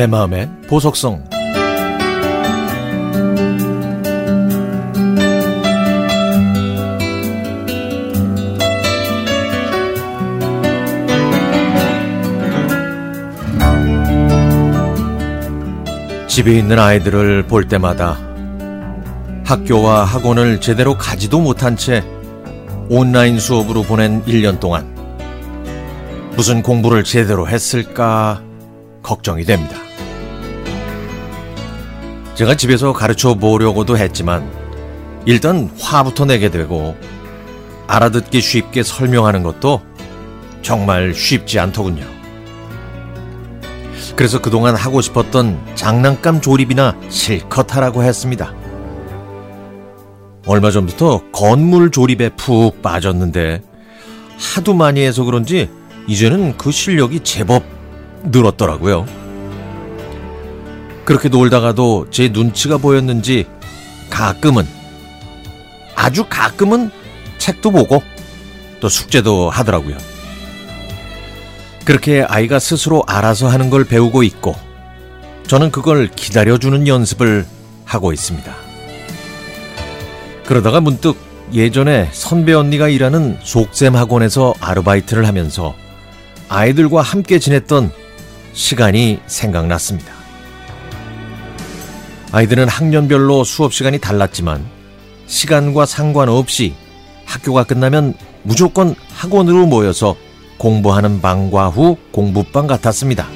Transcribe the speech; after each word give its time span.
내 0.00 0.06
마음의 0.06 0.48
보석성 0.66 1.28
집에 16.28 16.56
있는 16.56 16.78
아이들을 16.78 17.46
볼 17.46 17.68
때마다 17.68 18.16
학교와 19.44 20.04
학원을 20.04 20.62
제대로 20.62 20.96
가지도 20.96 21.42
못한 21.42 21.76
채 21.76 22.02
온라인 22.88 23.38
수업으로 23.38 23.82
보낸 23.82 24.24
1년 24.24 24.60
동안 24.60 24.94
무슨 26.36 26.62
공부를 26.62 27.04
제대로 27.04 27.46
했을까 27.46 28.42
걱정이 29.02 29.44
됩니다. 29.44 29.89
제가 32.40 32.54
집에서 32.54 32.94
가르쳐 32.94 33.34
보려고도 33.34 33.98
했지만 33.98 34.50
일단 35.26 35.68
화부터 35.78 36.24
내게 36.24 36.48
되고 36.48 36.96
알아듣기 37.86 38.40
쉽게 38.40 38.82
설명하는 38.82 39.42
것도 39.42 39.82
정말 40.62 41.12
쉽지 41.12 41.58
않더군요. 41.58 42.06
그래서 44.16 44.40
그동안 44.40 44.74
하고 44.74 45.02
싶었던 45.02 45.60
장난감 45.74 46.40
조립이나 46.40 46.96
실컷 47.10 47.76
하라고 47.76 48.04
했습니다. 48.04 48.54
얼마 50.46 50.70
전부터 50.70 51.24
건물 51.32 51.90
조립에 51.90 52.30
푹 52.38 52.80
빠졌는데 52.80 53.62
하도 54.38 54.72
많이 54.72 55.04
해서 55.04 55.24
그런지 55.24 55.68
이제는 56.06 56.56
그 56.56 56.70
실력이 56.70 57.20
제법 57.20 57.64
늘었더라고요. 58.22 59.19
그렇게 61.04 61.28
놀다가도 61.28 62.06
제 62.10 62.28
눈치가 62.28 62.78
보였는지 62.78 63.46
가끔은 64.08 64.66
아주 65.94 66.24
가끔은 66.28 66.90
책도 67.38 67.70
보고 67.70 68.02
또 68.80 68.88
숙제도 68.88 69.50
하더라고요. 69.50 69.96
그렇게 71.84 72.22
아이가 72.22 72.58
스스로 72.58 73.02
알아서 73.06 73.48
하는 73.48 73.70
걸 73.70 73.84
배우고 73.84 74.22
있고 74.22 74.54
저는 75.46 75.70
그걸 75.70 76.08
기다려주는 76.08 76.86
연습을 76.86 77.46
하고 77.84 78.12
있습니다. 78.12 78.54
그러다가 80.46 80.80
문득 80.80 81.16
예전에 81.52 82.08
선배 82.12 82.52
언니가 82.52 82.88
일하는 82.88 83.38
속셈 83.42 83.96
학원에서 83.96 84.54
아르바이트를 84.60 85.26
하면서 85.26 85.74
아이들과 86.48 87.02
함께 87.02 87.38
지냈던 87.38 87.90
시간이 88.52 89.20
생각났습니다. 89.26 90.19
아이들은 92.32 92.68
학년별로 92.68 93.42
수업 93.42 93.74
시간이 93.74 93.98
달랐지만 93.98 94.64
시간과 95.26 95.84
상관없이 95.86 96.74
학교가 97.24 97.64
끝나면 97.64 98.14
무조건 98.42 98.94
학원으로 99.14 99.66
모여서 99.66 100.16
공부하는 100.56 101.20
방과 101.20 101.68
후 101.68 101.96
공부방 102.12 102.66
같았습니다. 102.66 103.26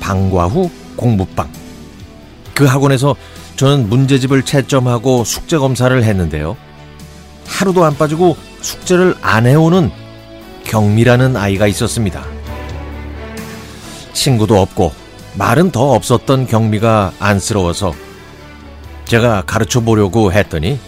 방과 0.00 0.46
후 0.46 0.70
공부방. 0.96 1.48
그 2.54 2.64
학원에서 2.64 3.14
저는 3.56 3.88
문제집을 3.88 4.42
채점하고 4.42 5.24
숙제 5.24 5.58
검사를 5.58 6.02
했는데요. 6.02 6.56
하루도 7.46 7.84
안 7.84 7.96
빠지고 7.96 8.36
숙제를 8.60 9.16
안 9.20 9.46
해오는 9.46 9.90
경미라는 10.64 11.36
아이가 11.36 11.66
있었습니다. 11.66 12.24
친구도 14.12 14.60
없고 14.60 15.05
말은 15.36 15.70
더 15.70 15.92
없었던 15.92 16.46
경미가 16.46 17.12
안쓰러워서 17.18 17.94
제가 19.04 19.42
가르쳐 19.42 19.80
보려고 19.80 20.32
했더니 20.32 20.78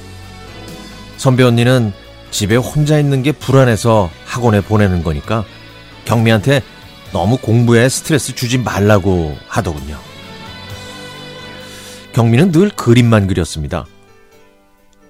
선배 1.18 1.42
언니는 1.42 1.92
집에 2.30 2.56
혼자 2.56 2.98
있는 2.98 3.22
게 3.22 3.32
불안해서 3.32 4.10
학원에 4.24 4.60
보내는 4.60 5.02
거니까 5.02 5.44
경미한테 6.04 6.62
너무 7.12 7.36
공부에 7.38 7.88
스트레스 7.88 8.34
주지 8.34 8.58
말라고 8.58 9.36
하더군요. 9.46 9.98
경미는 12.12 12.52
늘 12.52 12.70
그림만 12.70 13.26
그렸습니다. 13.26 13.86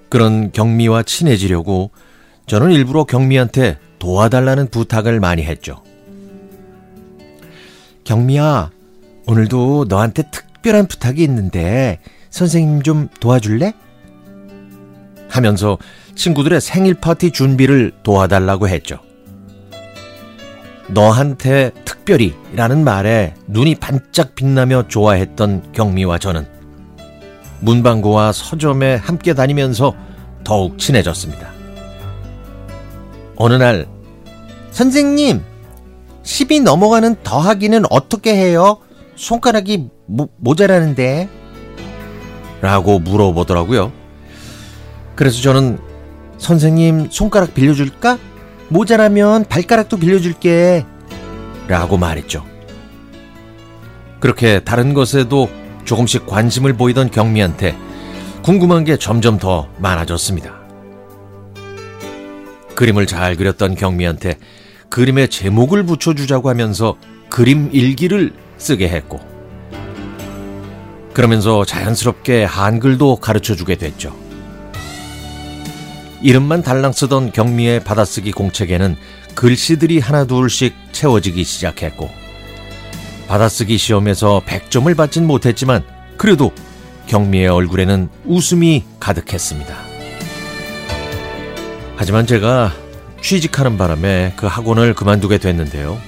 그런 0.09 0.51
경미와 0.51 1.03
친해지려고 1.03 1.91
저는 2.45 2.71
일부러 2.71 3.03
경미한테 3.03 3.77
도와달라는 3.99 4.69
부탁을 4.69 5.19
많이 5.19 5.43
했죠. 5.43 5.83
경미야, 8.03 8.71
오늘도 9.29 9.85
너한테 9.89 10.23
특별한 10.31 10.87
부탁이 10.87 11.21
있는데 11.21 11.99
선생님 12.31 12.81
좀 12.81 13.09
도와줄래? 13.19 13.73
하면서 15.29 15.77
친구들의 16.15 16.59
생일 16.59 16.95
파티 16.95 17.29
준비를 17.29 17.91
도와달라고 18.01 18.67
했죠. 18.67 18.97
너한테 20.87 21.69
특별히 21.85 22.33
라는 22.55 22.83
말에 22.83 23.35
눈이 23.45 23.75
반짝 23.75 24.33
빛나며 24.33 24.87
좋아했던 24.87 25.73
경미와 25.73 26.17
저는 26.17 26.47
문방구와 27.59 28.31
서점에 28.31 28.95
함께 28.95 29.35
다니면서 29.35 29.93
더욱 30.43 30.79
친해졌습니다. 30.79 31.51
어느 33.35 33.53
날, 33.53 33.85
선생님, 34.71 35.43
10이 36.23 36.63
넘어가는 36.63 37.17
더하기는 37.23 37.83
어떻게 37.91 38.33
해요? 38.33 38.79
손가락이 39.19 39.89
모, 40.07 40.29
모자라는데. 40.37 41.29
라고 42.61 42.99
물어보더라고요. 42.99 43.91
그래서 45.15 45.41
저는 45.41 45.77
선생님 46.37 47.09
손가락 47.11 47.53
빌려줄까? 47.53 48.17
모자라면 48.69 49.43
발가락도 49.45 49.97
빌려줄게. 49.97 50.85
라고 51.67 51.97
말했죠. 51.97 52.45
그렇게 54.21 54.61
다른 54.61 54.93
것에도 54.93 55.49
조금씩 55.83 56.25
관심을 56.25 56.73
보이던 56.73 57.11
경미한테 57.11 57.75
궁금한 58.41 58.85
게 58.85 58.97
점점 58.97 59.37
더 59.37 59.67
많아졌습니다. 59.79 60.57
그림을 62.75 63.05
잘 63.05 63.35
그렸던 63.35 63.75
경미한테 63.75 64.37
그림에 64.87 65.27
제목을 65.27 65.83
붙여주자고 65.83 66.49
하면서 66.49 66.95
그림 67.29 67.69
일기를 67.73 68.33
쓰게 68.59 68.87
했고, 68.87 69.19
그러면서 71.13 71.65
자연스럽게 71.65 72.43
한글도 72.43 73.15
가르쳐 73.15 73.55
주게 73.55 73.75
됐죠. 73.75 74.15
이름만 76.21 76.61
달랑 76.61 76.91
쓰던 76.91 77.31
경미의 77.31 77.83
받아쓰기 77.83 78.31
공책에는 78.31 78.95
글씨들이 79.35 79.99
하나둘씩 79.99 80.75
채워지기 80.91 81.43
시작했고, 81.43 82.09
받아쓰기 83.27 83.77
시험에서 83.77 84.41
100점을 84.45 84.95
받진 84.95 85.25
못했지만, 85.25 85.83
그래도 86.17 86.51
경미의 87.07 87.47
얼굴에는 87.47 88.09
웃음이 88.25 88.83
가득했습니다. 88.99 89.75
하지만 91.95 92.25
제가 92.25 92.73
취직하는 93.21 93.77
바람에 93.77 94.33
그 94.35 94.45
학원을 94.45 94.93
그만두게 94.93 95.37
됐는데요. 95.37 95.99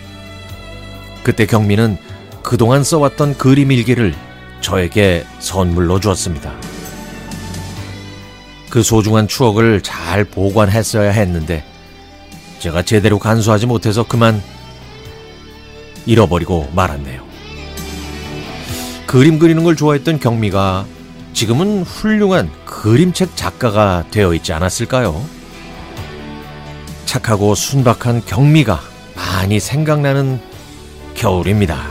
그때 1.23 1.45
경미는 1.45 1.97
그동안 2.43 2.83
써왔던 2.83 3.37
그림 3.37 3.71
일기를 3.71 4.15
저에게 4.61 5.25
선물로 5.39 5.99
주었습니다. 5.99 6.53
그 8.69 8.83
소중한 8.83 9.27
추억을 9.27 9.81
잘 9.81 10.23
보관했어야 10.23 11.11
했는데 11.11 11.65
제가 12.59 12.83
제대로 12.83 13.19
간수하지 13.19 13.65
못해서 13.65 14.03
그만 14.03 14.41
잃어버리고 16.05 16.69
말았네요. 16.73 17.21
그림 19.07 19.39
그리는 19.39 19.63
걸 19.63 19.75
좋아했던 19.75 20.19
경미가 20.19 20.85
지금은 21.33 21.83
훌륭한 21.83 22.49
그림책 22.65 23.35
작가가 23.35 24.05
되어 24.09 24.33
있지 24.33 24.53
않았을까요? 24.53 25.21
착하고 27.05 27.55
순박한 27.55 28.23
경미가 28.25 28.79
많이 29.15 29.59
생각나는 29.59 30.39
겨울입니다. 31.13 31.90